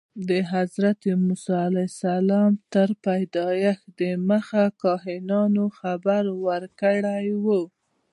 [0.29, 7.45] د حضرت موسی علیه السلام تر پیدایښت دمخه کاهنانو خبر ورکړی و.